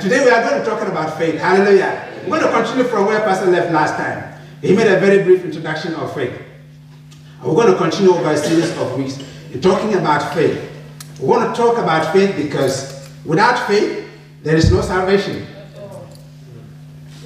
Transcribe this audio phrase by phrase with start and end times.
[0.00, 1.38] And today we are going to talk about faith.
[1.38, 2.08] Hallelujah.
[2.22, 4.32] We're going to continue from where Pastor left last time.
[4.62, 6.40] He made a very brief introduction of faith.
[7.44, 10.58] We're going to continue over a series of weeks in talking about faith.
[11.20, 14.08] We want to talk about faith because without faith,
[14.42, 15.46] there is no salvation.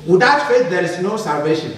[0.05, 1.77] Without faith, there is no salvation.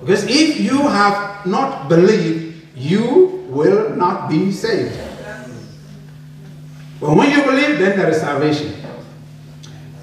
[0.00, 4.98] Because if you have not believed, you will not be saved.
[7.02, 8.81] But when you believe, then there is salvation.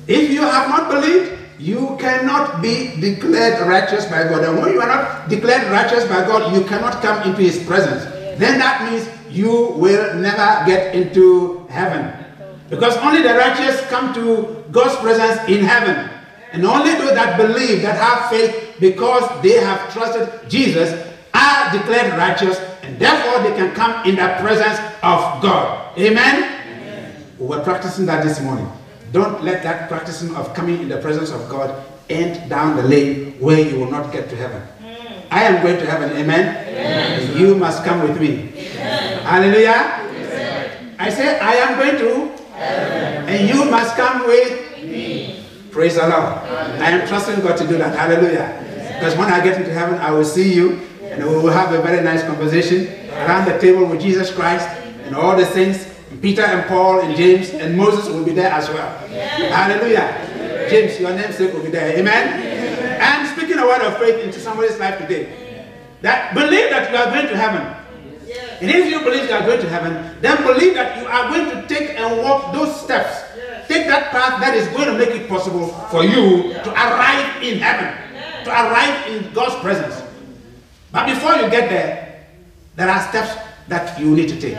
[0.09, 4.43] If you have not believed, you cannot be declared righteous by God.
[4.43, 8.05] And when you are not declared righteous by God, you cannot come into His presence.
[8.39, 12.11] Then that means you will never get into heaven.
[12.71, 16.09] Because only the righteous come to God's presence in heaven.
[16.53, 20.89] And only those that believe, that have faith, because they have trusted Jesus,
[21.35, 25.95] are declared righteous, and therefore they can come in the presence of God.
[25.99, 26.43] Amen?
[26.43, 27.15] Amen.
[27.37, 28.67] We were practicing that this morning.
[29.11, 33.39] Don't let that practicing of coming in the presence of God end down the lane
[33.39, 34.61] where you will not get to heaven.
[34.81, 35.23] Mm.
[35.31, 36.67] I am going to heaven, amen?
[36.67, 37.37] amen.
[37.37, 38.49] You must come with me.
[38.55, 39.23] Amen.
[39.23, 40.09] Hallelujah.
[40.09, 40.95] Amen.
[40.99, 45.43] I say, I am going to heaven, and you must come with me.
[45.71, 46.13] Praise the Lord.
[46.13, 47.95] I am trusting God to do that.
[47.97, 48.65] Hallelujah.
[48.99, 50.81] Because when I get into heaven, I will see you
[51.19, 54.67] and we will have a very nice conversation around the table with Jesus Christ
[55.03, 58.67] and all the saints Peter and Paul and James and Moses will be there as
[58.69, 58.97] well.
[59.07, 60.67] Hallelujah.
[60.69, 61.97] James, your namesake will be there.
[61.97, 62.99] Amen.
[63.01, 65.65] And speaking a word of faith into somebody's life today.
[66.01, 67.75] That believe that you are going to heaven.
[68.61, 71.49] And if you believe you are going to heaven, then believe that you are going
[71.49, 73.23] to take and walk those steps.
[73.67, 77.59] Take that path that is going to make it possible for you to arrive in
[77.59, 77.93] heaven,
[78.43, 80.01] to arrive in God's presence.
[80.91, 82.25] But before you get there,
[82.75, 83.37] there are steps
[83.67, 84.57] that you need to take.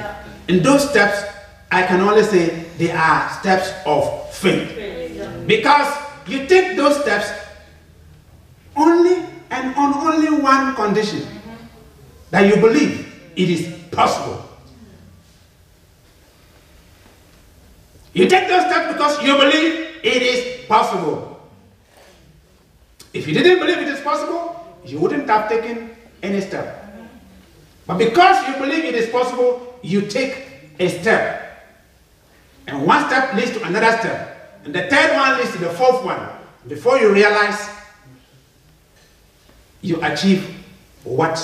[0.49, 1.25] In those steps,
[1.71, 4.77] I can only say they are steps of faith.
[5.47, 5.95] Because
[6.27, 7.31] you take those steps
[8.77, 11.27] only and on only one condition
[12.31, 14.45] that you believe it is possible.
[18.13, 21.41] You take those steps because you believe it is possible.
[23.13, 25.91] If you didn't believe it is possible, you wouldn't have taken
[26.23, 26.85] any step.
[27.87, 30.47] But because you believe it is possible, you take
[30.79, 31.50] a step.
[32.71, 34.61] And one step leads to another step.
[34.65, 36.29] And the third one leads to the fourth one.
[36.69, 37.69] Before you realize,
[39.83, 40.55] you achieve
[41.03, 41.37] what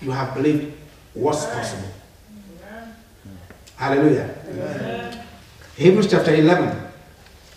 [0.00, 0.74] you have believed
[1.14, 1.88] was possible.
[3.76, 4.34] Hallelujah.
[4.48, 5.26] Amen.
[5.76, 6.76] Hebrews chapter 11,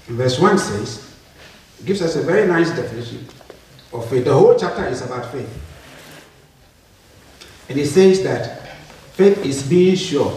[0.08, 1.16] verse 1 says,
[1.86, 3.26] gives us a very nice definition
[3.94, 4.26] of faith.
[4.26, 5.50] The whole chapter is about faith.
[7.70, 8.78] And it says that
[9.14, 10.32] faith is being sure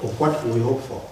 [0.00, 1.11] of what we hope for.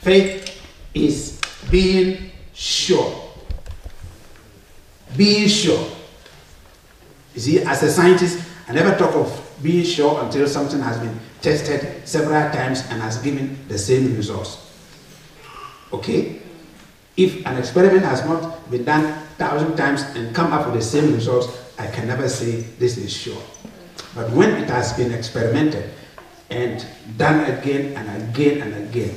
[0.00, 0.62] Faith
[0.94, 1.38] is
[1.70, 3.32] being sure.
[5.16, 5.90] Being sure.
[7.34, 11.18] You see, as a scientist, I never talk of being sure until something has been
[11.42, 14.72] tested several times and has given the same results.
[15.92, 16.40] Okay?
[17.16, 21.12] If an experiment has not been done thousand times and come up with the same
[21.12, 23.42] results, I can never say this is sure.
[24.14, 25.90] But when it has been experimented
[26.48, 26.84] and
[27.18, 29.14] done again and again and again,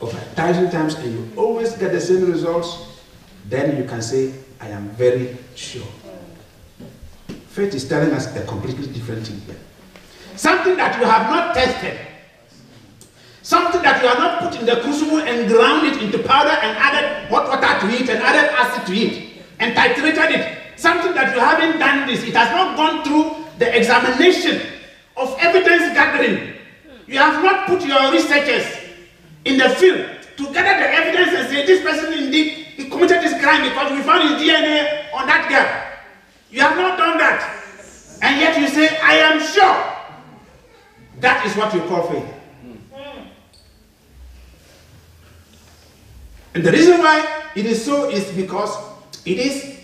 [0.00, 3.00] over a thousand times and you always get the same results,
[3.48, 5.86] then you can say, I am very sure.
[7.48, 9.58] Faith is telling us a completely different thing here.
[10.36, 11.98] Something that you have not tested,
[13.42, 16.76] something that you have not put in the crucible and ground it into powder and
[16.78, 20.58] added hot water to it and added acid to it and titrated it.
[20.76, 24.62] Something that you haven't done this, it has not gone through the examination
[25.16, 26.54] of evidence gathering.
[27.06, 28.79] You have not put your researchers
[29.44, 30.06] in the field
[30.36, 34.02] to gather the evidence and say this person indeed he committed this crime because we
[34.02, 35.90] found his DNA on that girl.
[36.50, 37.56] You have not done that.
[38.22, 40.00] And yet you say, I am sure.
[41.20, 42.26] That is what you call faith.
[46.54, 48.76] And the reason why it is so is because
[49.24, 49.78] it is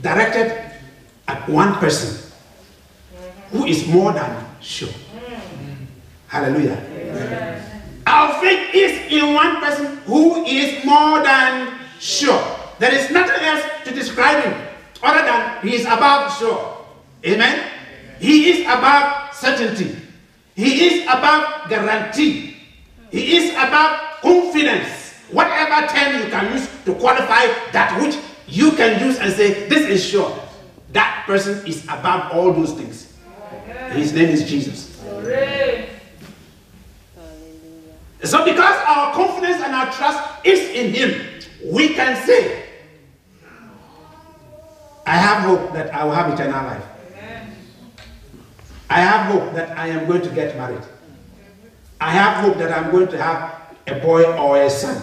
[0.00, 0.70] directed
[1.26, 2.30] at one person
[3.50, 4.92] who is more than sure.
[6.28, 7.77] Hallelujah.
[8.18, 12.42] Our faith is in one person who is more than sure.
[12.80, 14.54] There is nothing else to describe him
[15.04, 16.84] other than he is above sure.
[17.24, 17.70] Amen?
[18.18, 19.94] He is above certainty.
[20.56, 22.56] He is above guarantee.
[23.12, 25.14] He is above confidence.
[25.30, 28.16] Whatever term you can use to qualify that which
[28.48, 30.36] you can use and say, this is sure.
[30.90, 33.14] That person is above all those things.
[33.92, 35.00] His name is Jesus.
[38.24, 42.64] So because our confidence and our trust is in him, we can say,
[45.06, 46.84] I have hope that I will have eternal life.
[48.90, 50.82] I have hope that I am going to get married.
[52.00, 55.00] I have hope that I'm going to have a boy or a son.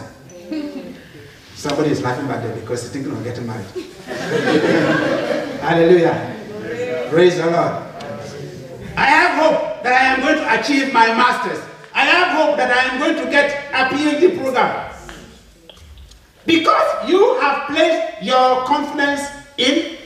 [1.56, 3.66] Somebody is laughing back there because he's thinking of getting married.
[5.62, 7.08] Hallelujah.
[7.10, 7.84] Praise the Lord.
[8.98, 11.64] I have hope that I am going to achieve my master's.
[11.96, 14.94] I have hope that I am going to get a PhD program.
[16.46, 19.22] Because you have placed your confidence
[19.58, 19.98] in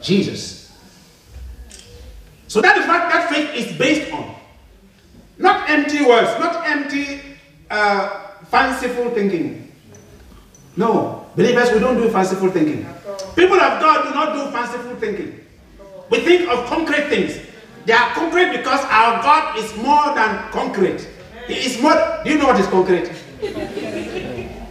[0.00, 0.72] Jesus.
[2.46, 4.34] So that is what that faith is based on.
[5.38, 7.20] Not empty words, not empty
[7.68, 9.72] uh, fanciful thinking.
[10.76, 12.86] No, believers, we don't do fanciful thinking.
[13.34, 15.40] People of God do not do fanciful thinking.
[16.10, 17.51] We think of concrete things.
[17.84, 21.08] They are concrete because our God is more than concrete.
[21.46, 21.94] He is more.
[22.24, 23.10] Do you know what is concrete?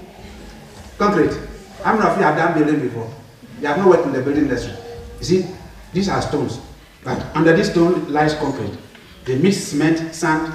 [0.98, 1.38] concrete.
[1.84, 3.12] How many of you have done building before?
[3.60, 4.74] You have not worked in the building industry.
[5.20, 5.46] You see,
[5.94, 6.60] these are stones,
[7.04, 8.78] but under this stone lies concrete.
[9.26, 10.54] They mix cement, sand,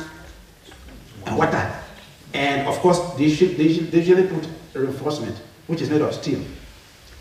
[1.26, 1.72] and water.
[2.32, 5.36] And of course, they, should, they, should, they usually put reinforcement,
[5.66, 6.40] which is made of steel.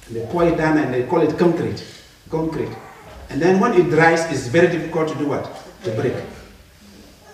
[0.07, 1.83] And they pour it down and they call it concrete.
[2.29, 2.71] Concrete.
[3.29, 5.49] And then when it dries, it's very difficult to do what?
[5.83, 6.15] To break.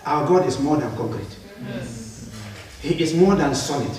[0.04, 1.36] Our God is more than concrete.
[1.66, 2.30] Yes.
[2.80, 3.92] He is more than solid.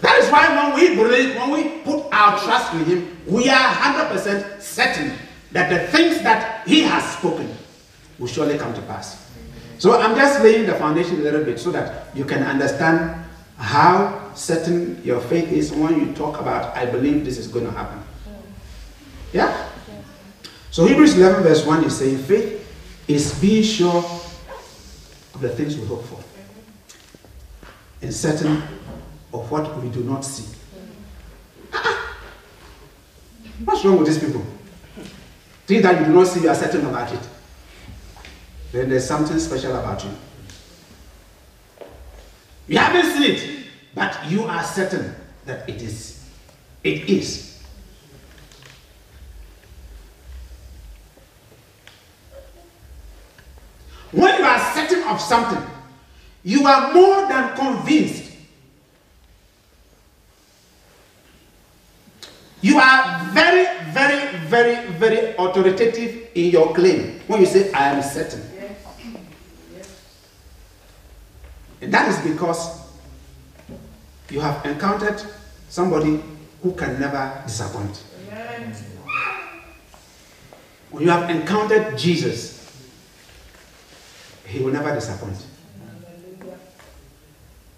[0.00, 3.74] That is why when we believe, when we put our trust in Him, we are
[3.74, 5.12] 100% certain
[5.52, 7.52] that the things that He has spoken
[8.18, 9.30] will surely come to pass.
[9.78, 13.24] So I'm just laying the foundation a little bit so that you can understand
[13.56, 17.72] how certain your faith is when you talk about, I believe this is going to
[17.72, 18.02] happen.
[19.32, 19.69] Yeah?
[20.70, 22.66] So Hebrews 11 verse 1 is saying, faith
[23.08, 26.22] is being sure of the things we hope for
[28.02, 28.62] and certain
[29.32, 30.56] of what we do not see.
[33.64, 34.44] What's wrong with these people?
[35.66, 37.28] Things that you do not see, you are certain about it.
[38.72, 40.10] Then there's something special about you.
[42.68, 45.14] You haven't seen it, but you are certain
[45.44, 46.24] that it is.
[46.84, 47.49] It is.
[54.12, 55.62] When you are certain of something,
[56.42, 58.32] you are more than convinced.
[62.62, 68.02] You are very, very, very, very authoritative in your claim when you say, I am
[68.02, 68.42] certain.
[71.80, 72.78] And that is because
[74.28, 75.22] you have encountered
[75.68, 76.22] somebody
[76.62, 77.96] who can never disappoint.
[80.90, 82.59] When you have encountered Jesus,
[84.50, 85.38] he will never disappoint.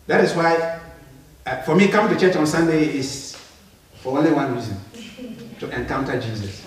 [0.07, 0.81] That is why,
[1.47, 3.37] uh, for me, coming to church on Sunday is
[4.01, 4.77] for only one reason
[5.61, 6.67] to encounter Jesus.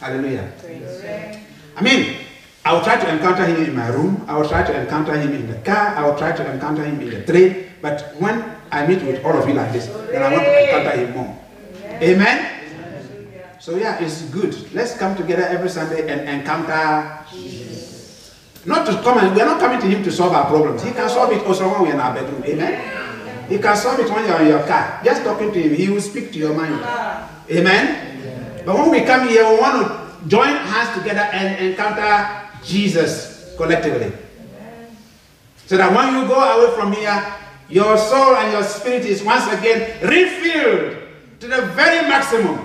[0.00, 0.50] Hallelujah.
[1.76, 2.16] I mean,
[2.64, 4.24] I will try to encounter him in my room.
[4.28, 5.96] I will try to encounter him in the car.
[5.96, 7.66] I will try to encounter him in the train.
[7.82, 10.96] But when I meet with all of you like this, then I want to encounter
[10.96, 11.38] him more.
[12.00, 12.38] Amen?
[13.60, 14.56] So yeah, it's good.
[14.72, 17.26] Let's come together every Sunday and encounter
[18.66, 20.82] not to come and we are not coming to him to solve our problems.
[20.82, 22.44] He can solve it also when we are in our bedroom.
[22.44, 23.48] Amen.
[23.48, 25.00] He can solve it when you are in your car.
[25.04, 26.84] Just talking to him, he will speak to your mind.
[27.50, 28.62] Amen.
[28.64, 34.12] But when we come here, we want to join hands together and encounter Jesus collectively.
[35.66, 37.34] So that when you go away from here,
[37.68, 40.98] your soul and your spirit is once again refilled
[41.40, 42.58] to the very maximum.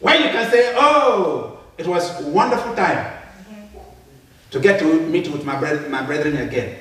[0.00, 3.13] Where you can say, Oh, it was a wonderful time
[4.54, 6.78] to get to meet with my, brethren, my brethren again.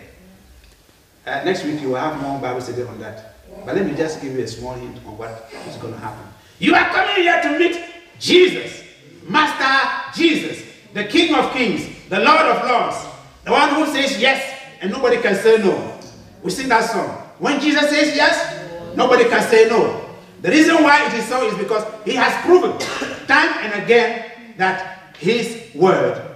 [1.26, 3.34] Uh, next week, you will have more Bible study on that.
[3.66, 6.24] But let me just give you a small hint on what is going to happen.
[6.60, 7.84] You are coming here to meet
[8.20, 8.84] Jesus,
[9.28, 10.64] Master Jesus,
[10.94, 13.08] the King of Kings, the Lord of Lords,
[13.44, 16.00] the one who says yes and nobody can say no.
[16.44, 17.10] We sing that song.
[17.40, 20.12] When Jesus says yes, nobody can say no.
[20.44, 22.78] The reason why it is so is because he has proven
[23.28, 26.33] time and again that his word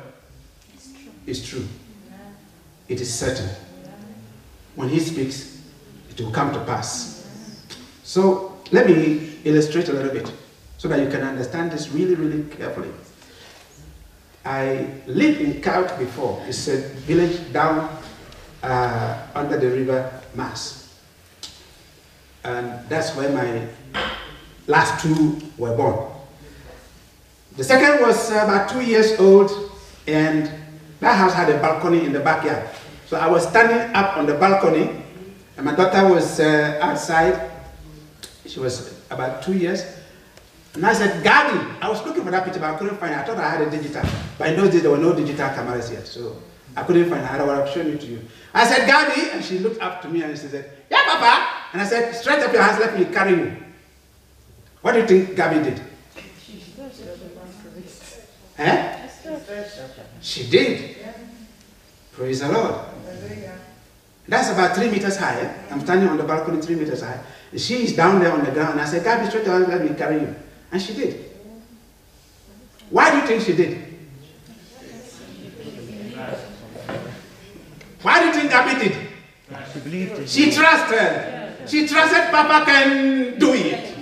[1.28, 1.68] is true.
[2.88, 3.50] It is certain.
[4.76, 5.62] When he speaks,
[6.10, 7.28] it will come to pass.
[8.04, 10.32] So let me illustrate a little bit
[10.78, 12.90] so that you can understand this really, really carefully.
[14.46, 16.42] I lived in Cuijk before.
[16.48, 17.90] It's a village down
[18.64, 20.96] uh, under the river Maas.
[22.46, 23.68] And that's where my
[24.68, 26.12] last two were born.
[27.58, 29.52] The second was about two years old,
[30.06, 30.50] and
[31.00, 32.68] that house had a balcony in the backyard.
[33.06, 34.90] So I was standing up on the balcony,
[35.56, 37.52] and my daughter was uh, outside,
[38.46, 39.84] She was about two years.
[40.74, 43.18] And I said, Gabby, I was looking for that picture, but I couldn't find it.
[43.18, 44.04] I thought I had a digital.
[44.38, 46.06] But in those days, there were no digital cameras yet.
[46.06, 46.38] So
[46.76, 47.32] I couldn't find it.
[47.32, 48.22] I would have shown it to you.
[48.54, 51.48] I said, Gabby, and she looked up to me and she said, Yeah, Papa.
[51.74, 53.56] And I said, Stretch up your hands, let me carry you.
[54.82, 55.82] What do you think Gabby did?
[58.60, 58.97] Eh?
[60.22, 60.98] She did.
[62.14, 62.76] Praise the Lord.
[64.28, 65.40] That's about three meters high.
[65.40, 65.54] Eh?
[65.72, 67.20] I'm standing on the balcony three meters high.
[67.56, 68.80] She is down there on the ground.
[68.80, 70.36] I said, Gabby, straight away, let me carry you.
[70.72, 71.32] And she did.
[72.90, 73.84] Why do you think she did?
[78.02, 78.98] Why do you think Gabby did?
[79.74, 80.30] She believed.
[80.30, 81.70] She trusted.
[81.70, 83.94] She trusted Papa can do it.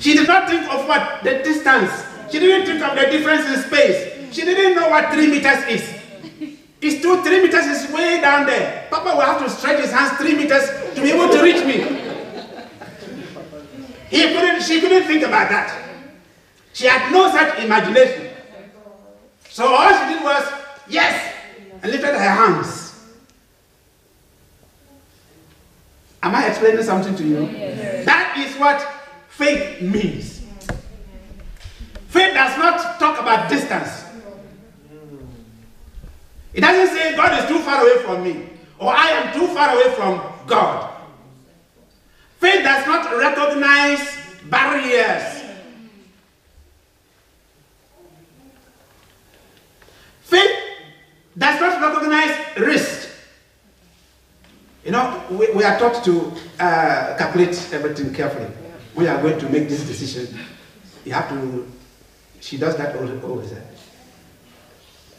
[0.00, 1.22] She did not think of what?
[1.24, 2.15] The distance.
[2.30, 4.34] She didn't think of the difference in space.
[4.34, 5.96] She didn't know what three meters is.
[6.80, 8.86] It's two, three meters is way down there.
[8.90, 12.02] Papa will have to stretch his hands three meters to be able to reach me.
[14.10, 15.82] He couldn't, she couldn't think about that.
[16.72, 18.30] She had no such imagination.
[19.48, 20.44] So all she did was,
[20.88, 21.34] yes,
[21.82, 22.94] and lifted her hands.
[26.22, 27.46] Am I explaining something to you?
[28.04, 28.86] That is what
[29.28, 30.35] faith means.
[32.08, 34.04] Faith does not talk about distance.
[36.54, 38.48] It doesn't say God is too far away from me
[38.78, 40.92] or I am too far away from God.
[42.38, 44.16] Faith does not recognize
[44.48, 45.42] barriers.
[50.22, 50.56] Faith
[51.36, 53.10] does not recognize risk.
[54.84, 58.48] You know, we, we are taught to uh, calculate everything carefully.
[58.94, 60.38] We are going to make this decision,
[61.04, 61.70] you have to,
[62.40, 63.52] she does that always.
[63.52, 63.60] eh?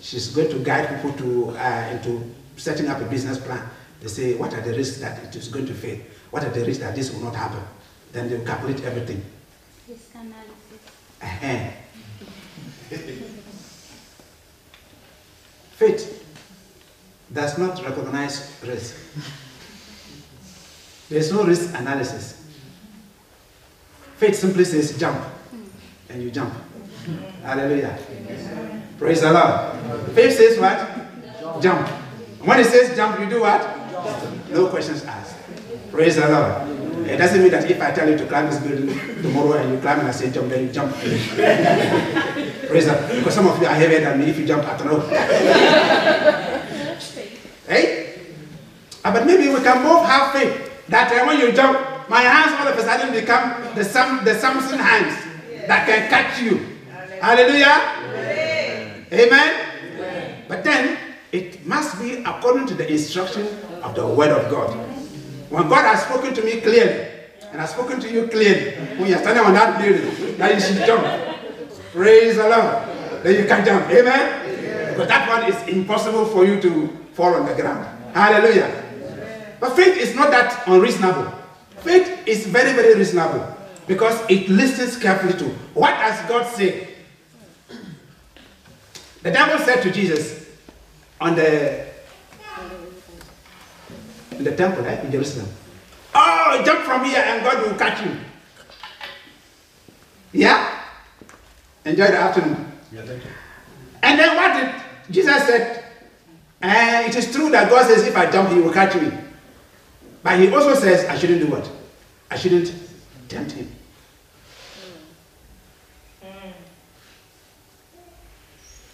[0.01, 3.67] She's going to guide people to, uh, into setting up a business plan.
[3.99, 5.99] They say, what are the risks that it is going to fail?
[6.29, 7.61] What are the risks that this will not happen?
[8.11, 9.23] Then they calculate everything.
[9.87, 10.53] Risk analysis.
[11.21, 11.71] Uh-huh.
[15.71, 16.25] Faith
[17.33, 18.95] does not recognize risk.
[21.09, 22.45] There's no risk analysis.
[24.17, 25.23] Faith simply says jump,
[26.09, 26.53] and you jump.
[27.43, 27.97] Hallelujah.
[28.97, 30.11] Praise the Lord.
[30.13, 31.61] Faith says what?
[31.61, 31.87] Jump.
[32.43, 33.61] When it says jump, you do what?
[34.49, 35.35] No questions asked.
[35.91, 37.07] Praise the Lord.
[37.07, 38.89] It doesn't mean that if I tell you to climb this building
[39.21, 40.93] tomorrow and you climb and I say jump, then you jump.
[42.67, 43.15] Praise the Lord.
[43.15, 44.99] Because some of you are heavier than me if you jump, I don't know.
[47.67, 48.19] hey?
[49.05, 52.59] Ah, but maybe we can both have faith that uh, when you jump, my hands
[52.59, 55.15] all of a sudden become the, Sam, the Samson hands
[55.67, 56.76] that can catch you.
[57.21, 59.07] Hallelujah.
[59.11, 60.45] Amen.
[60.47, 60.97] But then
[61.31, 63.47] it must be according to the instruction
[63.83, 64.71] of the Word of God.
[65.49, 67.07] When God has spoken to me clearly,
[67.51, 70.85] and has spoken to you clearly, when you're standing on that building, that you should
[70.85, 71.05] jump.
[71.91, 73.23] Praise the Lord.
[73.23, 73.89] Then you can jump.
[73.89, 74.89] Amen.
[74.93, 77.85] Because that one is impossible for you to fall on the ground.
[78.13, 78.83] Hallelujah.
[79.59, 81.33] But faith is not that unreasonable.
[81.77, 83.55] Faith is very, very reasonable
[83.87, 86.96] because it listens carefully to what does God say.
[89.23, 90.47] The devil said to Jesus
[91.19, 91.85] on the
[94.31, 95.47] in the temple eh, in Jerusalem,
[96.13, 98.15] "Oh, jump from here and God will catch you."
[100.33, 100.83] Yeah.
[101.85, 102.71] Enjoy the afternoon.
[102.91, 103.29] Yeah, thank you.
[104.03, 104.75] And then what did
[105.13, 105.83] Jesus said?
[106.61, 109.11] Uh, it is true that God says, if I jump, he will catch me.
[110.23, 111.69] But he also says, I shouldn't do what?
[112.29, 112.73] I shouldn't
[113.29, 113.71] tempt him.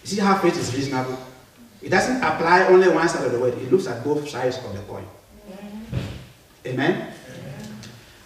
[0.04, 1.18] You see how faith is reasonable?
[1.80, 4.74] It doesn't apply only one side of the word, it looks at both sides of
[4.74, 5.06] the coin.
[6.66, 7.12] Amen?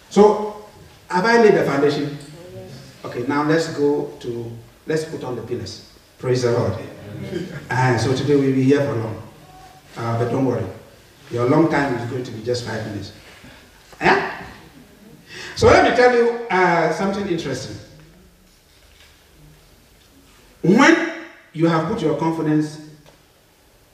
[0.09, 0.65] So,
[1.09, 2.17] have I laid the foundation?
[3.05, 4.51] Okay, now let's go to,
[4.87, 5.89] let's put on the pillars.
[6.17, 6.73] Praise the Lord.
[7.69, 9.23] And so today we'll be here for long.
[9.95, 10.65] Uh, but don't worry.
[11.31, 13.13] Your long time is going to be just five minutes.
[14.01, 14.43] Yeah?
[15.55, 17.77] So let me tell you uh, something interesting.
[20.61, 20.98] When
[21.53, 22.89] you have put your confidence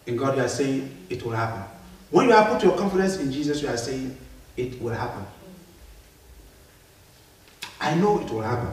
[0.06, 1.64] in God, you are saying it will happen.
[2.12, 4.16] When you have put your confidence in Jesus, you are saying
[4.56, 5.26] it will happen.
[7.80, 8.72] I know it will happen.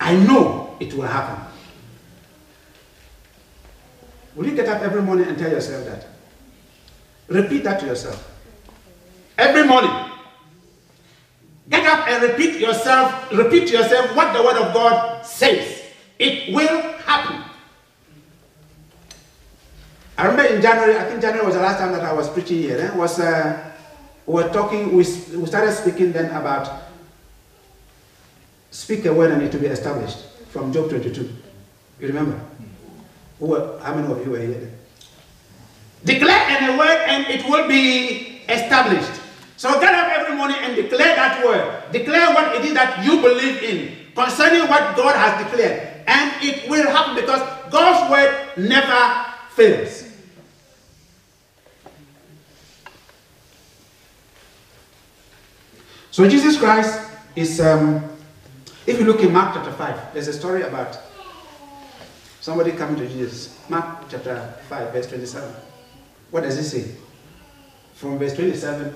[0.00, 1.42] I know it will happen.
[4.34, 6.06] Will you get up every morning and tell yourself that?
[7.28, 8.30] Repeat that to yourself.
[9.38, 10.10] Every morning.
[11.68, 15.83] Get up and repeat yourself, repeat to yourself what the word of God says.
[16.24, 17.44] It will happen.
[20.16, 22.62] I remember in January, I think January was the last time that I was preaching
[22.62, 22.78] here.
[22.78, 22.96] Eh?
[22.96, 23.72] Was uh,
[24.24, 26.84] we were talking, we, we started speaking then about
[28.70, 31.28] speak a word and it to be established from Job 22.
[32.00, 32.40] You remember?
[33.38, 34.48] Who were, how many of you were here?
[34.48, 34.72] then?
[36.04, 39.20] Declare any word and it will be established.
[39.58, 41.92] So get up every morning and declare that word.
[41.92, 45.93] Declare what it is that you believe in concerning what God has declared.
[46.06, 50.04] And it will happen because God's word never fails.
[56.10, 58.04] So Jesus Christ is, um,
[58.86, 60.96] if you look in Mark chapter 5, there's a story about
[62.40, 63.58] somebody coming to Jesus.
[63.68, 65.52] Mark chapter 5, verse 27.
[66.30, 66.94] What does it say?
[67.94, 68.94] From verse 27.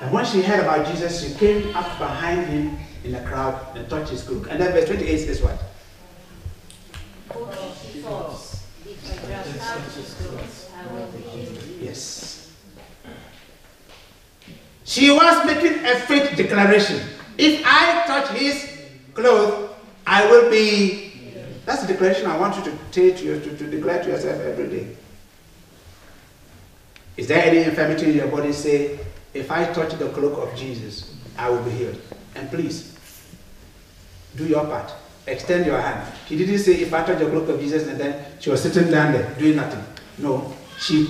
[0.00, 3.88] And when she heard about Jesus, she came up behind him in the crowd and
[3.88, 4.48] touched his cloak.
[4.50, 5.62] And then verse 28 says what?
[11.80, 12.52] Yes.
[14.84, 17.00] She was making a faith declaration.
[17.36, 18.78] If I touch his
[19.14, 19.70] clothes,
[20.06, 21.12] I will be.
[21.64, 24.68] That's the declaration I want you to take to, to, to declare to yourself every
[24.68, 24.96] day.
[27.16, 28.52] Is there any infirmity in your body?
[28.52, 29.00] Say,
[29.34, 32.00] if I touch the cloak of Jesus, I will be healed.
[32.34, 32.96] And please,
[34.36, 34.92] do your part.
[35.26, 36.12] Extend your hand.
[36.28, 38.90] She didn't say, if I touch the cloak of Jesus, and then she was sitting
[38.90, 39.82] down there doing nothing.
[40.18, 41.08] No, she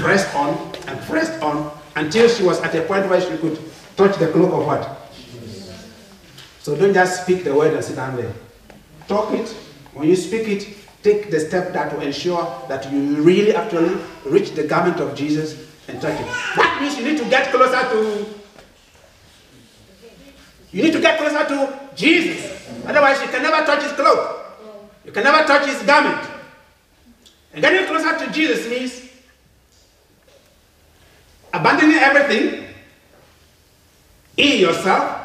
[0.00, 3.58] pressed on and pressed on until she was at a point where she could
[3.96, 4.98] touch the cloak of what?
[6.60, 8.32] So don't just speak the word and sit down there.
[9.08, 9.48] Talk it.
[9.94, 14.52] When you speak it, take the step that will ensure that you really actually reach
[14.52, 16.26] the garment of Jesus and touch it.
[16.56, 18.41] That means you need to get closer to
[20.72, 22.68] you need to get closer to Jesus.
[22.86, 24.40] Otherwise, you can never touch his cloak.
[25.04, 26.28] You can never touch his garment.
[27.52, 29.08] And getting closer to Jesus means
[31.52, 32.64] abandoning everything
[34.36, 35.20] in yourself,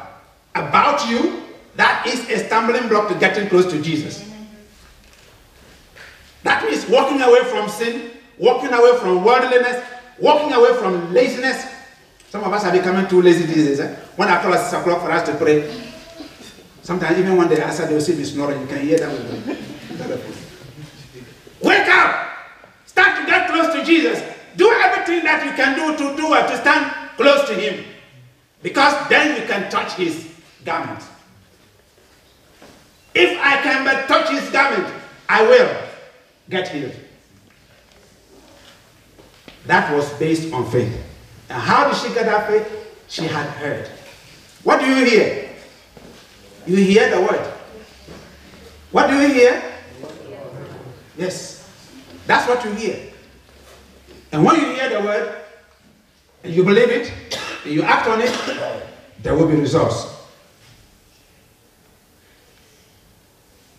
[0.53, 1.43] about you,
[1.75, 4.27] that is a stumbling block to getting close to Jesus.
[6.43, 9.83] That means walking away from sin, walking away from worldliness,
[10.19, 11.65] walking away from laziness.
[12.29, 13.79] Some of us are becoming too lazy these days.
[13.79, 13.95] Eh?
[14.15, 15.71] When I call at 6 o'clock for us to pray,
[16.81, 18.59] sometimes even when they answer, they'll see me snoring.
[18.61, 19.57] You can hear that them
[21.61, 22.27] Wake up!
[22.85, 24.21] Start to get close to Jesus.
[24.57, 27.85] Do everything that you can do to do it, to stand close to Him.
[28.61, 30.29] Because then you can touch His
[30.65, 31.01] garment.
[33.15, 34.93] If I can but touch His garment,
[35.29, 35.77] I will
[36.49, 36.95] get healed.
[39.65, 41.06] That was based on faith.
[41.49, 42.67] And how did she get that faith?
[43.07, 43.87] She had heard.
[44.63, 45.49] What do you hear?
[46.65, 47.53] You hear the word.
[48.91, 49.63] What do you hear?
[51.17, 51.69] Yes.
[52.25, 53.13] That's what you hear.
[54.31, 55.35] And when you hear the word,
[56.43, 57.13] and you believe it,
[57.63, 58.33] and you act on it,
[59.23, 60.15] there will be results.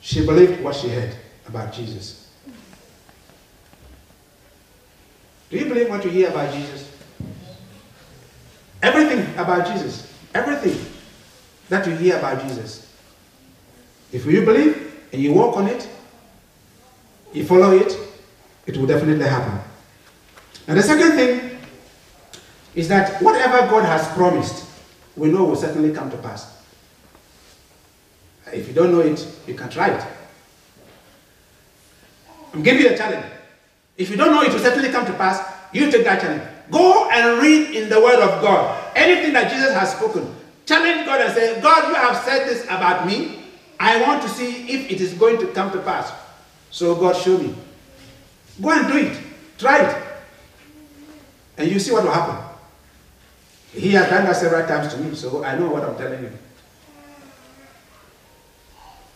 [0.00, 1.14] She believed what she heard
[1.46, 2.30] about Jesus.
[5.50, 6.87] Do you believe what you hear about Jesus?
[8.82, 10.12] Everything about Jesus.
[10.34, 10.78] Everything
[11.68, 12.92] that you hear about Jesus.
[14.12, 15.88] If you believe and you walk on it,
[17.32, 17.96] you follow it,
[18.66, 19.58] it will definitely happen.
[20.66, 21.58] And the second thing
[22.74, 24.66] is that whatever God has promised,
[25.16, 26.62] we know will certainly come to pass.
[28.52, 30.06] If you don't know it, you can try it.
[32.54, 33.26] I'm giving you a challenge.
[33.96, 35.40] If you don't know it will certainly come to pass,
[35.72, 36.42] you take that challenge.
[36.70, 40.34] Go and read in the Word of God anything that Jesus has spoken.
[40.66, 43.38] Challenge God and say, God, you have said this about me.
[43.80, 46.12] I want to see if it is going to come to pass.
[46.70, 47.54] So, God, show me.
[48.60, 49.18] Go and do it.
[49.56, 50.02] Try it.
[51.56, 52.44] And you see what will happen.
[53.72, 56.32] He has done that several times to me, so I know what I'm telling you.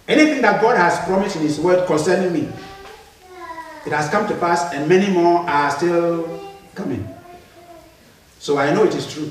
[0.08, 2.48] Anything that God has promised in His Word concerning me,
[3.86, 7.08] it has come to pass, and many more are still coming.
[8.42, 9.30] So I know it is true.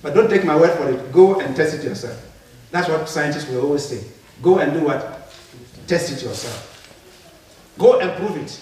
[0.00, 1.12] But don't take my word for it.
[1.12, 2.16] Go and test it yourself.
[2.70, 4.02] That's what scientists will always say.
[4.40, 5.30] Go and do what?
[5.86, 6.72] Test it yourself.
[7.76, 8.58] Go and prove it.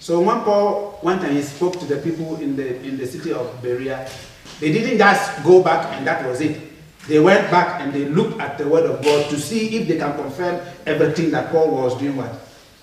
[0.00, 3.32] So when Paul went and he spoke to the people in the in the city
[3.32, 4.10] of Berea,
[4.58, 6.58] they didn't just go back and that was it.
[7.06, 9.98] They went back and they looked at the word of God to see if they
[9.98, 12.34] can confirm everything that Paul was doing what?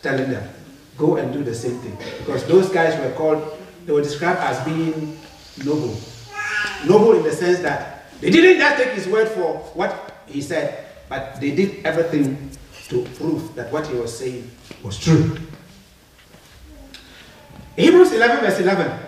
[0.02, 0.48] Telling them.
[0.98, 1.98] Go and do the same thing.
[2.20, 3.59] Because those guys were called,
[3.90, 5.18] they were described as being
[5.66, 5.98] noble.
[6.86, 10.86] Noble in the sense that they didn't just take his word for what he said,
[11.10, 12.52] but they did everything
[12.90, 14.48] to prove that what he was saying
[14.84, 15.36] was true.
[17.76, 19.00] Hebrews 11, verse 11.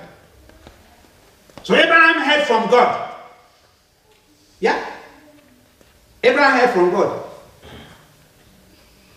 [1.61, 3.13] So Abraham heard from God.
[4.59, 4.83] Yeah?
[6.23, 7.29] Abraham heard from God.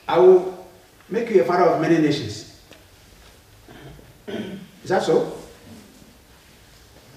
[0.06, 0.68] I will
[1.08, 2.60] make you a father of many nations.
[4.28, 5.38] Is that so?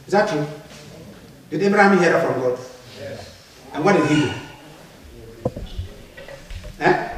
[0.07, 0.47] Is that true?
[1.49, 2.59] Did Abraham hear that from God?
[2.97, 3.43] Yes.
[3.73, 4.33] And what did he do?
[6.79, 7.09] Eh?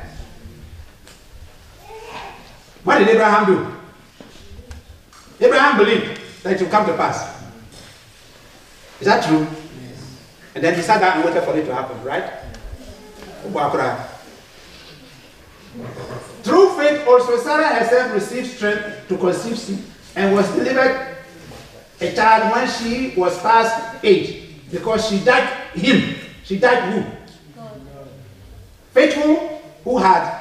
[2.83, 3.75] What did Abraham do?
[5.45, 7.43] Abraham believed that it would come to pass.
[8.99, 9.41] Is that true?
[9.41, 10.17] Yes.
[10.55, 12.33] And then he sat down and waited for it to happen, right?
[16.41, 21.08] Through faith, also Sarah herself received strength to conceive and was delivered
[22.01, 26.15] a child when she was past age because she died him.
[26.43, 27.03] She died who?
[28.93, 30.39] Faithful who had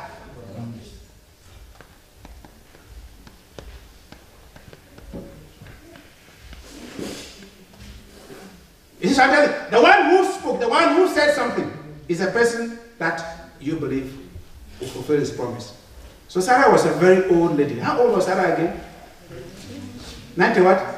[9.01, 11.73] Is the one who spoke, the one who said something,
[12.09, 14.13] is a person that you believe
[14.81, 15.77] will fulfill his promise.
[16.27, 17.79] So Sarah was a very old lady.
[17.79, 18.81] How old was Sarah again?
[20.37, 20.98] 90 what?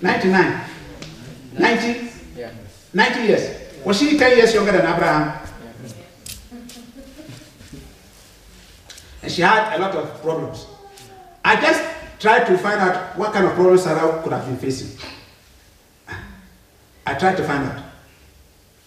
[0.00, 0.60] 99.
[1.58, 2.08] 90?
[2.92, 3.60] 90 years.
[3.84, 5.40] Was she 10 years younger than Abraham?
[9.22, 10.66] And she had a lot of problems.
[11.44, 11.82] I just
[12.18, 14.98] tried to find out what kind of problems Sarah could have been facing.
[17.06, 17.84] I tried to find out.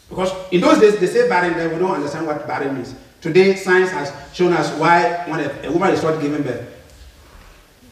[0.09, 2.95] Because in those days, they say barren, then we don't understand what barren means.
[3.21, 6.65] Today, science has shown us why when a, a woman is not giving birth.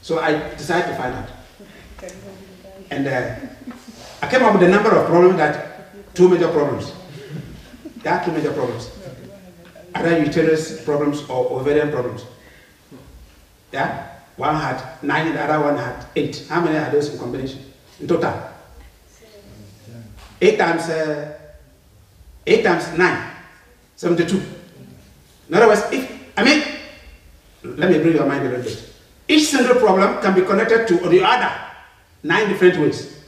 [0.01, 1.29] So I decided to find out.
[2.91, 3.35] And uh,
[4.21, 6.93] I came up with a number of problems that, two major problems.
[8.03, 8.91] There are two major problems.
[9.95, 12.25] Either uterus problems or ovarian problems.
[13.71, 14.07] Yeah?
[14.35, 16.45] One had nine, the other one had eight.
[16.49, 17.73] How many are those in combination?
[17.99, 18.33] In total?
[20.41, 21.37] Eight times, uh,
[22.45, 23.31] eight times nine,
[23.95, 24.41] 72.
[25.47, 26.63] In other words, if, I mean,
[27.63, 28.93] let me bring your mind a little bit.
[29.27, 31.64] Each single problem can be connected to the other
[32.25, 33.23] nine different ways.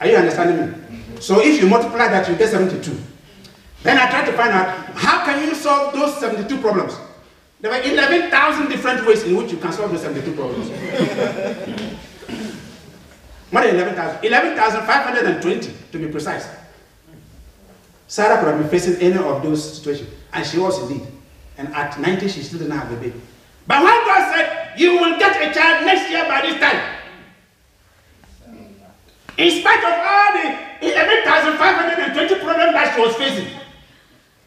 [0.00, 0.74] Are you understanding me?
[1.20, 2.98] So if you multiply that, you get 72.
[3.84, 6.96] Then I tried to find out how can you solve those 72 problems.
[7.60, 10.68] There were 11,000 different ways in which you can solve those 72 problems.
[13.52, 14.24] More than 11,000.
[14.24, 16.48] 11,520 to be precise.
[18.08, 20.10] Sarah could have been facing any of those situations.
[20.32, 21.06] And she was indeed.
[21.56, 23.20] And at 90, she still didn't have a baby.
[23.66, 27.01] But when God said, you will get a child next year by this time,
[29.38, 33.48] in spite of all the 11,520 problems that she was facing,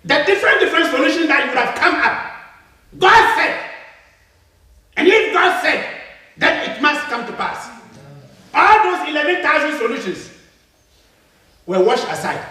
[0.04, 2.32] the different, different solutions that would have come up,
[3.00, 3.60] God said,
[4.98, 5.86] and if God said,
[6.38, 7.70] then it must come to pass.
[8.54, 10.32] All those 11,000 solutions
[11.66, 12.46] were washed aside,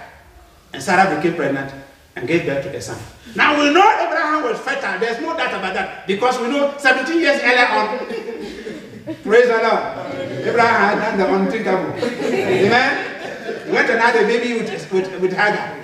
[0.73, 1.73] and Sarah became pregnant
[2.17, 2.99] and gave birth to a son.
[3.35, 4.99] Now we know Abraham was fertile.
[5.01, 7.99] There's no doubt about that because we know 17 years earlier on.
[9.23, 10.14] Praise the Lord.
[10.49, 11.95] Abraham had done the unthinkable.
[11.95, 13.67] Amen?
[13.67, 15.77] He went and had a baby with, with, with Hagar.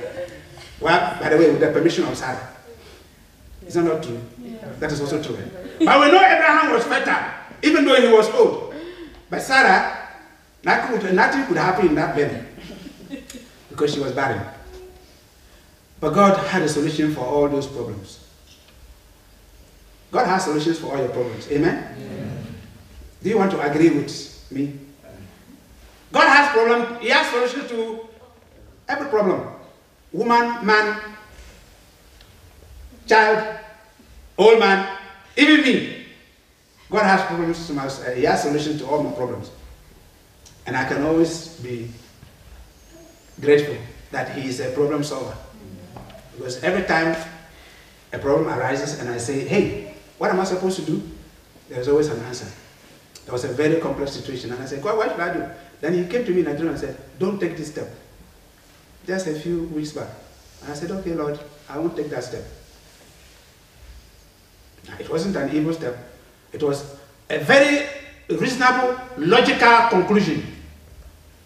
[0.81, 2.57] Well, by the way, with the permission of Sarah.
[3.67, 4.21] Is that not true?
[4.43, 4.57] Yeah.
[4.79, 5.37] That is also true.
[5.85, 7.31] But we know Abraham was fertile,
[7.63, 8.75] even though he was old.
[9.29, 10.09] But Sarah,
[10.65, 12.47] nothing could happen in that baby
[13.69, 14.45] because she was barren.
[16.01, 18.27] But God had a solution for all those problems.
[20.11, 21.51] God has solutions for all your problems.
[21.53, 21.95] Amen?
[21.97, 22.47] Amen.
[23.23, 24.11] Do you want to agree with
[24.51, 24.79] me.
[26.13, 27.01] God has problem.
[27.01, 28.09] He has solution to
[28.89, 29.47] every problem.
[30.13, 31.01] Woman, man,
[33.07, 33.59] child,
[34.37, 34.97] old man,
[35.37, 36.07] even me.
[36.91, 39.51] God has problems to my, he has solution to all my problems.
[40.67, 41.91] And I can always be
[43.41, 43.77] grateful
[44.11, 45.37] that he is a problem solver.
[46.37, 47.17] Because every time
[48.13, 51.03] a problem arises and I say, hey, what am I supposed to do?
[51.69, 52.51] There's always an answer.
[53.31, 54.51] It was a very complex situation.
[54.51, 55.49] And I said, what should I do?
[55.81, 57.89] Then he came to me in a dream and said, don't take this step.
[59.07, 60.09] Just a few weeks back.
[60.63, 61.39] And I said, okay, Lord,
[61.69, 62.43] I won't take that step.
[64.99, 65.97] It wasn't an evil step.
[66.53, 66.97] It was
[67.31, 67.87] a very
[68.29, 70.45] reasonable, logical conclusion.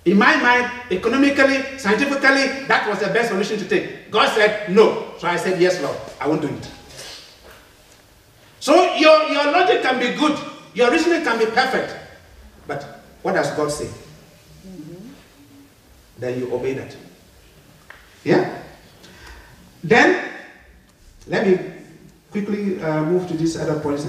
[0.07, 4.11] In my mind, economically, scientifically, that was the best solution to take.
[4.11, 5.13] God said no.
[5.19, 6.71] So I said, yes, Lord, I won't do it.
[8.59, 10.39] So your, your logic can be good,
[10.75, 11.95] your reasoning can be perfect.
[12.67, 12.83] But
[13.23, 13.87] what does God say?
[13.87, 15.09] Mm-hmm.
[16.19, 16.97] Then you obey that.
[18.25, 18.63] Yeah?
[19.83, 20.31] Then,
[21.27, 21.59] let me
[22.31, 24.07] quickly uh, move to these other points.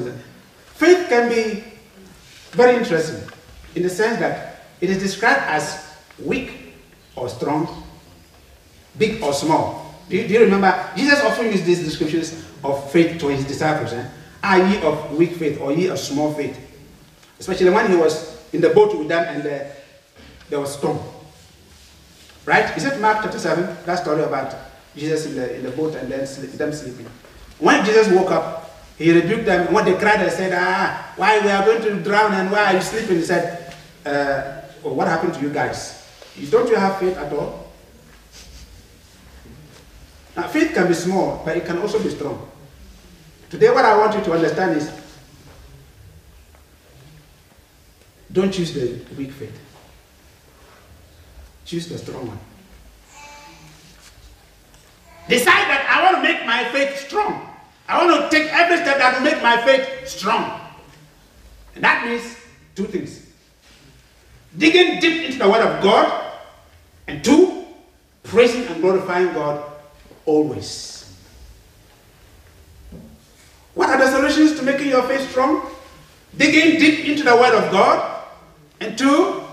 [0.73, 1.63] Faith can be
[2.51, 3.21] very interesting
[3.75, 6.73] in the sense that it is described as weak
[7.15, 7.83] or strong,
[8.97, 9.93] big or small.
[10.09, 10.89] Do you, do you remember?
[10.95, 13.93] Jesus often used these descriptions of faith to his disciples.
[13.93, 14.07] Eh?
[14.45, 16.55] Are ye of weak faith or ye of small faith?
[17.39, 19.73] Especially when he was in the boat with them and uh,
[20.49, 20.99] there was storm.
[22.45, 22.77] Right?
[22.77, 23.75] Is it Mark chapter 7?
[23.87, 24.55] That story about
[24.95, 27.07] Jesus in the, in the boat and then sleep, them sleeping.
[27.57, 29.73] When Jesus woke up, he rebuked them.
[29.73, 32.73] When they cried and said, Ah, why we are going to drown and why are
[32.75, 33.17] you sleeping?
[33.17, 33.73] He said,
[34.05, 36.07] uh, well, What happened to you guys?
[36.51, 37.71] Don't you have faith at all?
[40.37, 42.51] Now, faith can be small, but it can also be strong.
[43.55, 44.91] Today, what I want you to understand is
[48.29, 49.57] don't choose the weak faith,
[51.63, 52.39] choose the strong one.
[55.29, 57.47] Decide that I want to make my faith strong.
[57.87, 60.59] I want to take every step that will make my faith strong.
[61.75, 62.35] And that means
[62.75, 63.25] two things
[64.57, 66.33] digging deep into the Word of God,
[67.07, 67.63] and two,
[68.23, 69.63] praising and glorifying God
[70.25, 70.94] always.
[73.75, 75.69] What are the solutions to making your faith strong?
[76.35, 78.23] Digging deep into the Word of God,
[78.79, 79.43] and two,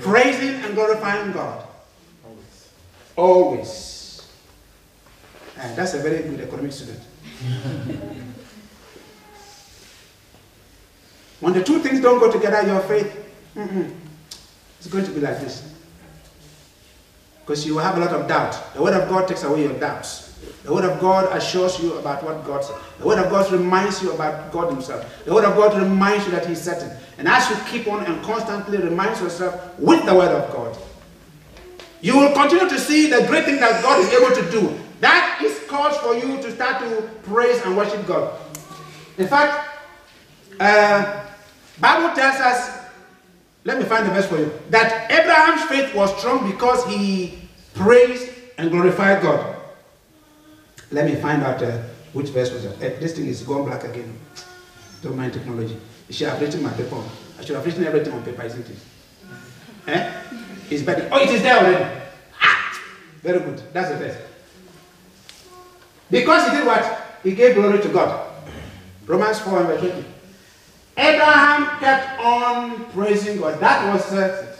[0.00, 1.66] praising and glorifying God.
[2.24, 2.68] Always.
[3.16, 4.28] Always.
[5.58, 6.98] And that's a very good economic student.
[11.40, 13.16] when the two things don't go together, your faith,
[14.78, 15.72] it's going to be like this.
[17.40, 18.74] Because you will have a lot of doubt.
[18.74, 20.31] The Word of God takes away your doubts.
[20.64, 22.76] The Word of God assures you about what God said.
[22.98, 25.24] The Word of God reminds you about God Himself.
[25.24, 26.90] The Word of God reminds you that He's certain.
[27.18, 30.78] And as you keep on and constantly remind yourself with the Word of God,
[32.00, 34.78] you will continue to see the great thing that God is able to do.
[35.00, 38.38] That is cause for you to start to praise and worship God.
[39.18, 39.68] In fact,
[40.60, 41.24] uh,
[41.80, 42.86] Bible tells us,
[43.64, 48.30] let me find the verse for you, that Abraham's faith was strong because he praised
[48.58, 49.56] and glorified God.
[50.92, 51.78] Let me find out uh,
[52.12, 52.76] which verse was that.
[52.76, 54.18] Uh, this thing is gone black again.
[55.02, 55.78] Don't mind technology.
[56.08, 57.02] I should have written my paper.
[57.38, 58.76] I should have written everything on paper, isn't it?
[59.88, 60.12] Eh?
[60.70, 61.08] It's better.
[61.10, 62.02] Oh, it is there already.
[62.40, 62.80] Ah!
[63.22, 63.62] Very good.
[63.72, 64.18] That's the verse.
[66.10, 67.18] Because he did what?
[67.22, 68.30] He gave glory to God.
[69.06, 70.04] Romans 4 and verse 20.
[70.98, 73.58] Abraham kept on praising God.
[73.60, 74.56] That was the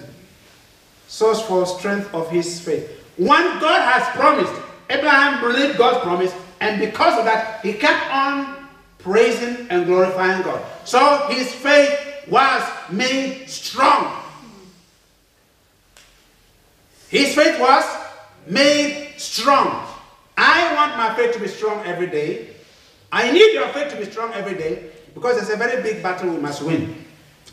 [1.09, 2.89] source for strength of his faith.
[3.19, 4.55] When God has promised,
[4.91, 8.69] Abraham believed God's promise, and because of that, he kept on
[8.99, 10.63] praising and glorifying God.
[10.85, 14.23] So his faith was made strong.
[17.09, 17.85] His faith was
[18.47, 19.87] made strong.
[20.37, 22.49] I want my faith to be strong every day.
[23.11, 26.31] I need your faith to be strong every day because there's a very big battle
[26.31, 27.05] we must win.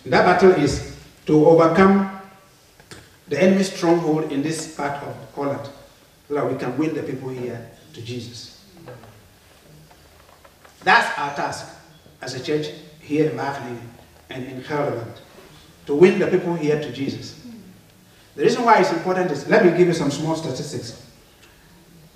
[0.05, 2.21] That battle is to overcome
[3.27, 5.69] the enemy's stronghold in this part of Holland
[6.29, 8.63] that we can win the people here to Jesus.
[10.83, 11.75] That's our task
[12.21, 12.67] as a church
[13.01, 13.81] here in Wageningen
[14.29, 15.17] and in Gelderland
[15.87, 17.35] to win the people here to Jesus.
[18.35, 21.05] The reason why it's important is let me give you some small statistics.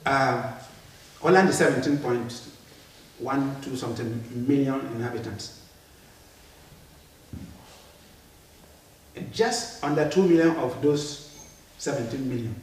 [0.05, 0.53] Uh,
[1.21, 5.61] Holland is 17.12 something million inhabitants.
[9.15, 11.39] And just under 2 million of those
[11.77, 12.55] 17 million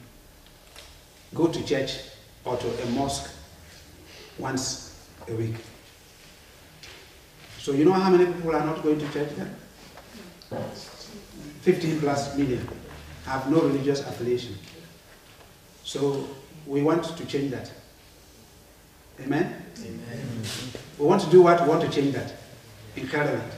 [1.33, 1.99] go to church
[2.45, 3.31] or to a mosque
[4.37, 5.55] once a week.
[7.59, 9.55] So you know how many people are not going to church then?
[11.61, 12.67] 15 plus million
[13.25, 14.57] have no religious affiliation.
[15.83, 16.27] So
[16.65, 17.71] we want to change that.
[19.19, 19.63] Amen?
[19.77, 20.41] Amen?
[20.97, 21.61] We want to do what?
[21.61, 22.33] We want to change that
[22.95, 23.51] in Caroline.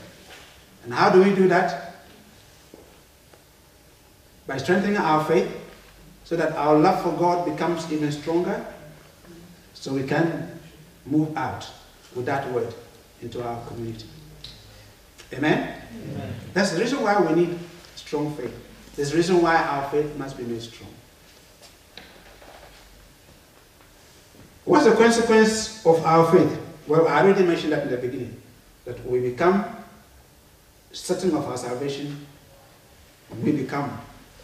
[0.84, 1.94] And how do we do that?
[4.46, 5.50] By strengthening our faith
[6.24, 8.64] so that our love for God becomes even stronger
[9.74, 10.50] so we can
[11.06, 11.68] move out
[12.14, 12.74] with that word
[13.20, 14.06] into our community.
[15.32, 15.82] Amen?
[16.12, 16.34] Amen?
[16.52, 17.58] That's the reason why we need
[17.96, 18.54] strong faith.
[18.96, 20.90] There's a reason why our faith must be made strong.
[24.64, 26.60] What's the consequence of our faith?
[26.86, 28.40] Well, I already mentioned that in the beginning.
[28.84, 29.64] That we become
[30.92, 32.26] certain of our salvation,
[33.42, 33.98] we become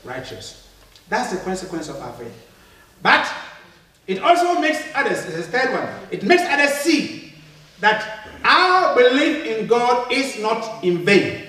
[0.04, 0.69] righteous.
[1.10, 2.32] That's the consequence of our faith.
[3.02, 3.30] But
[4.06, 7.34] it also makes others, this is the third one, it makes others see
[7.80, 11.46] that our belief in God is not in vain.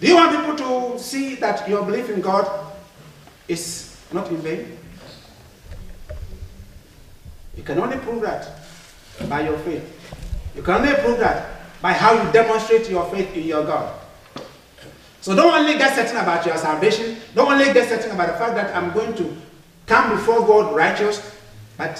[0.00, 2.48] Do you want people to see that your belief in God
[3.48, 4.78] is not in vain?
[7.56, 8.60] You can only prove that
[9.28, 9.82] by your faith.
[10.54, 14.05] You can only prove that by how you demonstrate your faith in your God.
[15.26, 18.54] So don't only get certain about your salvation, don't only get certain about the fact
[18.54, 19.36] that I'm going to
[19.84, 21.34] come before God righteous,
[21.76, 21.98] but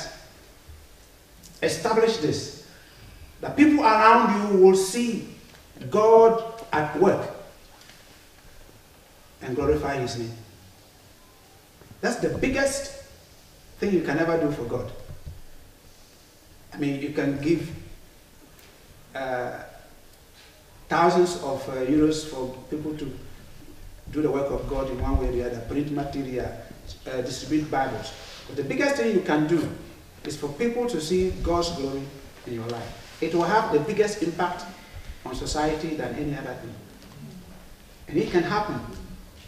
[1.61, 2.69] establish this.
[3.41, 5.35] The people around you will see
[5.91, 7.29] God at work
[9.43, 10.37] and glorify His name.
[12.01, 12.93] That's the biggest
[13.81, 14.93] thing you can ever do for God.
[16.73, 17.75] I mean, you can give
[19.17, 19.65] uh,
[20.89, 23.19] thousands of uh, euros for people to
[24.13, 26.47] do the work of God in one way or the other, print material,
[27.07, 28.13] uh, distribute Bibles.
[28.47, 29.69] But the biggest thing you can do
[30.25, 32.03] is for people to see God's glory
[32.47, 33.19] in your life.
[33.21, 34.65] It will have the biggest impact
[35.25, 36.75] on society than any other thing.
[38.09, 38.81] And it can happen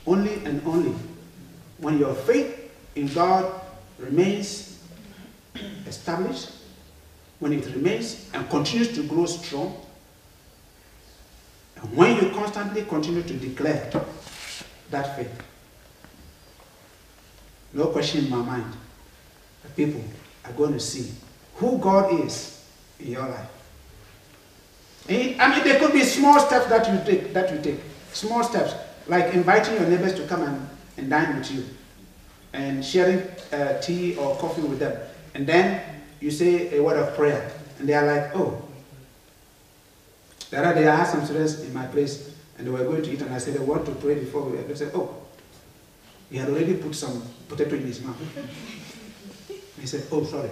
[0.07, 0.95] only and only
[1.79, 3.61] when your faith in God
[3.99, 4.81] remains
[5.87, 6.51] established,
[7.39, 9.77] when it remains and continues to grow strong,
[11.81, 13.91] and when you constantly continue to declare
[14.91, 15.43] that faith.
[17.73, 18.73] No question in my mind.
[19.63, 20.03] The people
[20.45, 21.13] are going to see
[21.57, 22.65] who God is
[22.99, 23.49] in your life.
[25.09, 27.33] And I mean, there could be small steps that you take.
[27.33, 27.81] That you take
[28.13, 28.75] small steps,
[29.07, 31.65] like inviting your neighbors to come and, and dine with you,
[32.53, 34.99] and sharing uh, tea or coffee with them,
[35.35, 35.83] and then
[36.21, 38.68] you say a word of prayer, and they are like, "Oh."
[40.51, 43.11] The other day, I had some students in my place, and they were going to
[43.11, 45.15] eat, and I said, "They want to pray before we." They said, "Oh."
[46.31, 48.21] He had already put some potato in his mouth.
[49.81, 50.51] he said, "Oh, sorry."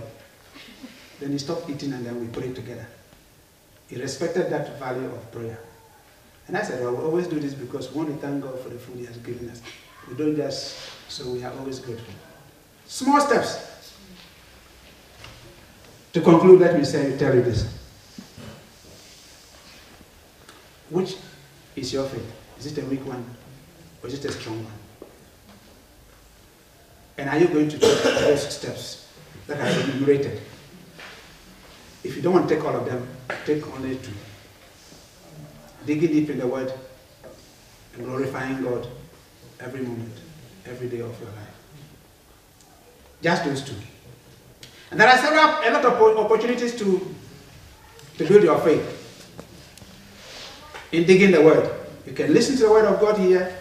[1.20, 2.86] Then he stopped eating, and then we prayed together.
[3.88, 5.58] He respected that value of prayer.
[6.48, 8.68] And I said, well, we always do this because we want to thank God for
[8.68, 9.62] the food He has given us.
[10.08, 10.76] We don't just,
[11.08, 12.14] so we are always grateful.
[12.86, 13.92] Small steps.
[16.12, 17.85] To conclude, let me say, tell you this.
[20.90, 21.16] Which
[21.74, 22.32] is your faith?
[22.58, 23.24] Is it a weak one
[24.02, 24.72] or is it a strong one?
[27.18, 29.08] And are you going to take those steps
[29.46, 30.40] that I enumerated?
[32.04, 33.06] If you don't want to take all of them,
[33.44, 34.12] take only two.
[35.86, 36.72] Digging deep in the Word
[37.94, 38.86] and glorifying God
[39.60, 40.12] every moment,
[40.66, 41.56] every day of your life.
[43.22, 43.74] Just those two.
[44.90, 47.14] And there are several, a lot of opportunities to,
[48.18, 48.95] to build your faith
[50.92, 51.70] in digging the Word.
[52.06, 53.56] You can listen to the Word of God here,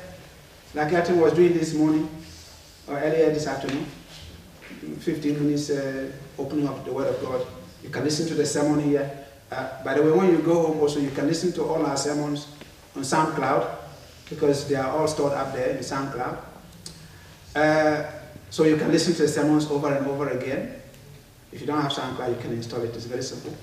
[0.73, 2.09] like Atin was doing this morning
[2.88, 3.85] or earlier this afternoon.
[4.99, 7.45] 15 minutes uh, opening up the Word of God.
[7.83, 9.25] You can listen to the sermon here.
[9.51, 11.97] Uh, by the way, when you go home also, you can listen to all our
[11.97, 12.47] sermons
[12.95, 13.75] on SoundCloud
[14.29, 16.38] because they are all stored up there in SoundCloud.
[17.55, 18.03] Uh,
[18.49, 20.81] so you can listen to the sermons over and over again.
[21.51, 22.95] If you don't have SoundCloud, you can install it.
[22.95, 23.55] It's very simple.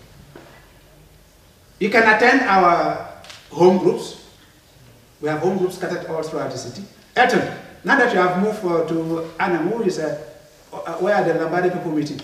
[1.78, 3.11] You can attend our
[3.52, 4.26] home groups.
[5.20, 6.84] We have home groups scattered all throughout the city.
[7.14, 10.18] Elton, now that you have moved uh, to Anam, who is, uh,
[10.98, 12.20] where are the Lambadi people meeting?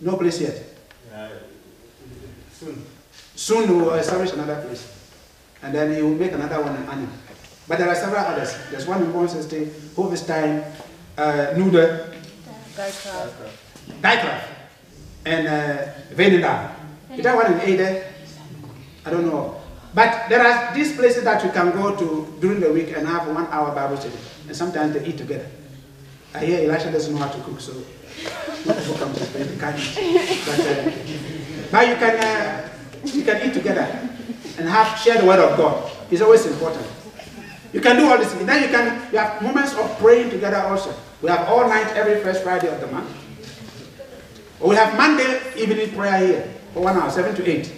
[0.00, 0.62] No place yet.
[1.14, 1.28] Uh,
[2.52, 2.84] soon.
[3.34, 4.90] Soon we will establish another place.
[5.62, 7.12] And then he will make another one in Anam.
[7.66, 8.54] But there are several others.
[8.70, 10.62] There's one in Moses State, Hovestein,
[11.16, 12.12] uh, Nude,
[12.74, 14.44] Dijkraft,
[15.24, 16.70] and uh, Veenendaal.
[17.16, 18.04] Is that one in Ede?
[19.06, 19.63] I don't know.
[19.94, 23.28] But there are these places that you can go to during the week and have
[23.28, 24.18] one hour Bible study.
[24.48, 25.46] And sometimes they eat together.
[26.34, 27.72] I hear Elisha doesn't know how to cook, so
[28.66, 29.78] not people come to spend the can't.
[30.46, 30.90] But, uh,
[31.70, 32.68] but you can uh,
[33.04, 33.86] you can eat together
[34.58, 35.92] and have share the word of God.
[36.10, 36.86] It's always important.
[37.72, 38.32] You can do all this.
[38.34, 40.92] Then you can you have moments of praying together also.
[41.22, 43.10] We have all night every first Friday of the month.
[44.60, 47.70] We have Monday evening prayer here for one hour, seven to eight.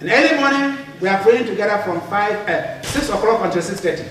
[0.00, 4.04] And early morning we are praying together from five, uh, six o'clock until six thirty.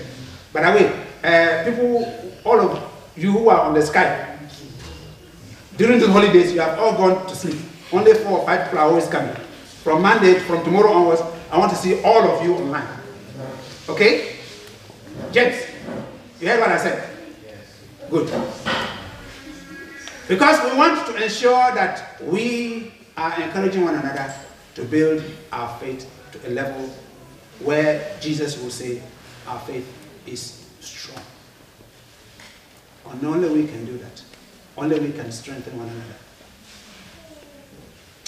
[0.52, 4.38] By the way, uh, people, all of you who are on the Skype,
[5.76, 7.58] during the holidays you have all gone to sleep.
[7.92, 9.34] Only four or five people are always coming.
[9.82, 12.88] From Monday, from tomorrow onwards, I want to see all of you online.
[13.88, 14.36] Okay?
[15.30, 15.66] Gents,
[16.40, 17.08] you heard what I said?
[17.44, 17.84] Yes.
[18.10, 18.32] Good.
[20.26, 24.34] Because we want to ensure that we are encouraging one another
[24.74, 25.22] to build
[25.52, 26.90] our faith to a level
[27.60, 29.02] where Jesus will say
[29.46, 29.86] our faith
[30.26, 31.22] is strong.
[33.10, 34.22] And only we can do that.
[34.76, 36.14] Only we can strengthen one another.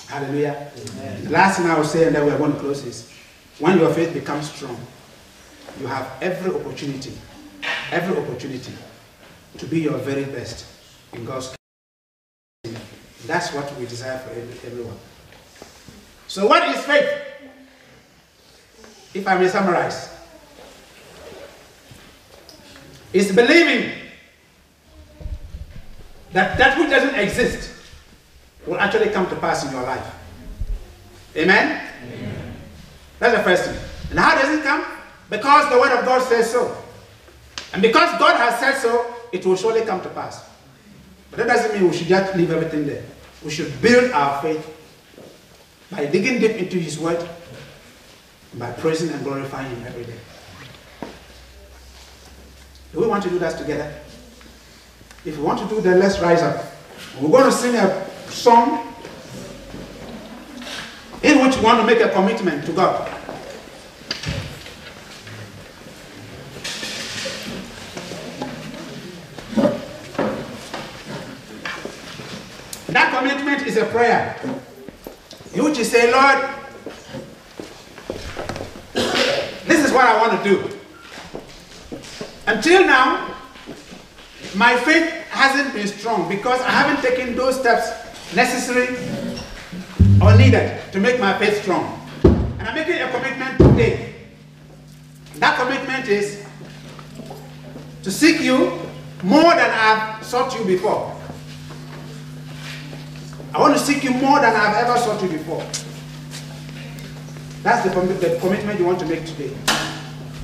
[0.07, 0.71] Hallelujah.
[0.77, 1.25] Amen.
[1.25, 3.11] The last thing I will say, and then we are going to close, is
[3.59, 4.79] when your faith becomes strong,
[5.81, 7.13] you have every opportunity,
[7.91, 8.73] every opportunity
[9.59, 10.67] to be your very best
[11.13, 11.57] in God's
[12.63, 12.83] kingdom.
[13.27, 14.31] That's what we desire for
[14.67, 14.97] everyone.
[16.29, 17.26] So, what is faith?
[19.17, 20.13] If I may summarize,
[23.15, 23.93] is believing
[26.33, 27.73] that that which doesn't exist
[28.67, 30.05] will actually come to pass in your life.
[31.35, 31.81] Amen?
[33.19, 33.79] That's the first thing.
[34.11, 34.85] And how does it come?
[35.31, 36.77] Because the word of God says so.
[37.73, 40.45] And because God has said so, it will surely come to pass.
[41.31, 43.05] But that doesn't mean we should just leave everything there.
[43.43, 44.77] We should build our faith
[45.91, 47.27] by digging deep into His Word,
[48.59, 50.19] by praising and glorifying Him every day.
[52.93, 53.93] Do we want to do that together?
[55.25, 56.65] If we want to do that, let's rise up.
[57.21, 58.95] We're going to sing a song
[61.23, 63.13] in which we want to make a commitment to God.
[72.89, 74.41] That commitment is a prayer.
[75.53, 76.49] In which you say, Lord,
[79.67, 80.79] this is what I want to do.
[82.47, 83.35] Until now,
[84.55, 87.89] my faith hasn't been strong because I haven't taken those steps
[88.37, 88.95] necessary
[90.21, 91.99] or needed to make my faith strong.
[92.25, 94.15] And I'm making a commitment today.
[95.37, 96.45] That commitment is
[98.03, 98.79] to seek you
[99.23, 101.17] more than I've sought you before.
[103.55, 105.65] I want to seek you more than I've ever sought you before.
[107.63, 109.51] That's the, the commitment you want to make today.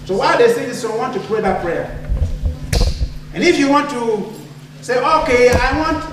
[0.04, 1.98] So while they sing this song, I want to pray that prayer.
[3.34, 4.32] And if you want to
[4.80, 6.04] say, okay, I want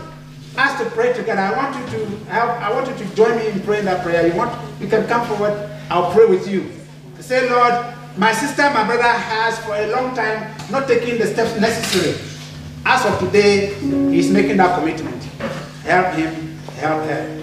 [0.57, 3.47] us to pray together, I want you to help, I want you to join me
[3.47, 4.27] in praying that prayer.
[4.27, 6.71] You want, you can come forward, I'll pray with you.
[7.19, 11.59] Say, Lord, my sister, my brother has for a long time not taken the steps
[11.59, 12.15] necessary.
[12.85, 13.73] As of today,
[14.11, 15.23] he's making that commitment.
[15.83, 17.35] Help him, help her.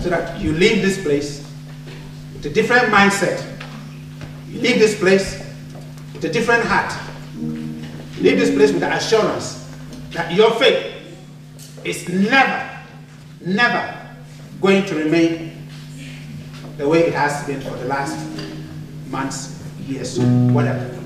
[0.00, 1.49] So that you leave this place
[2.40, 3.44] with a different mindset.
[4.48, 5.44] You leave this place
[6.14, 6.90] with a different heart.
[7.36, 9.68] You leave this place with the assurance
[10.12, 10.96] that your faith
[11.84, 12.70] is never,
[13.44, 14.16] never
[14.62, 15.68] going to remain
[16.78, 18.16] the way it has been for the last
[19.10, 20.99] months, years, whatever.